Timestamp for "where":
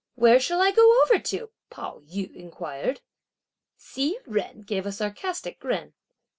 0.15-0.39